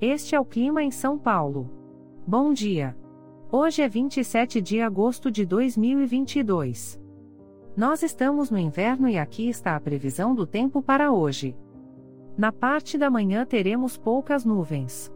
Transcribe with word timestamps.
Este 0.00 0.34
é 0.34 0.40
o 0.40 0.44
clima 0.44 0.82
em 0.82 0.90
São 0.90 1.18
Paulo. 1.18 1.70
Bom 2.26 2.52
dia. 2.52 2.94
Hoje 3.50 3.80
é 3.80 3.88
27 3.88 4.60
de 4.60 4.78
agosto 4.78 5.30
de 5.30 5.46
2022. 5.46 7.00
Nós 7.74 8.02
estamos 8.02 8.50
no 8.50 8.58
inverno 8.58 9.08
e 9.08 9.16
aqui 9.16 9.48
está 9.48 9.74
a 9.74 9.80
previsão 9.80 10.34
do 10.34 10.46
tempo 10.46 10.82
para 10.82 11.10
hoje. 11.10 11.56
Na 12.36 12.52
parte 12.52 12.98
da 12.98 13.08
manhã 13.08 13.46
teremos 13.46 13.96
poucas 13.96 14.44
nuvens. 14.44 15.10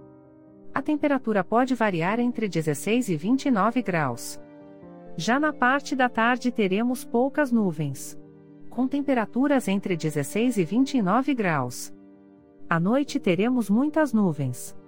A 0.73 0.81
temperatura 0.81 1.45
pode 1.45 1.75
variar 1.75 2.19
entre 2.19 2.49
16 2.49 3.11
e 3.11 3.17
29 3.19 3.83
graus. 3.83 4.41
Já 5.15 5.39
na 5.39 5.53
parte 5.53 5.95
da 5.95 6.09
tarde 6.09 6.51
teremos 6.51 7.05
poucas 7.05 7.53
nuvens. 7.53 8.19
Com 8.71 8.89
temperaturas 8.89 9.69
entre 9.69 9.95
16 9.95 10.57
e 10.57 10.65
29 10.65 11.35
graus. 11.35 11.93
À 12.71 12.79
noite 12.79 13.19
teremos 13.19 13.69
muitas 13.69 14.13
nuvens. 14.13 14.79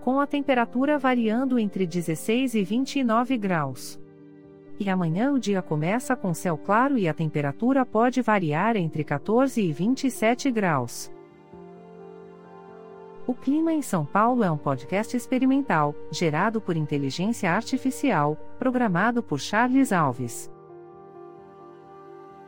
Com 0.00 0.20
a 0.20 0.28
temperatura 0.28 0.96
variando 0.96 1.58
entre 1.58 1.84
16 1.84 2.54
e 2.54 2.62
29 2.62 3.36
graus. 3.36 4.00
E 4.78 4.88
amanhã 4.88 5.32
o 5.32 5.40
dia 5.40 5.60
começa 5.60 6.14
com 6.14 6.32
céu 6.32 6.56
claro 6.56 6.96
e 6.96 7.08
a 7.08 7.12
temperatura 7.12 7.84
pode 7.84 8.22
variar 8.22 8.76
entre 8.76 9.02
14 9.02 9.60
e 9.60 9.72
27 9.72 10.52
graus. 10.52 11.12
O 13.26 13.34
Clima 13.34 13.72
em 13.72 13.82
São 13.82 14.04
Paulo 14.04 14.44
é 14.44 14.50
um 14.50 14.56
podcast 14.56 15.16
experimental, 15.16 15.96
gerado 16.12 16.60
por 16.60 16.76
inteligência 16.76 17.50
artificial, 17.50 18.36
programado 18.56 19.20
por 19.20 19.40
Charles 19.40 19.90
Alves. 19.90 20.48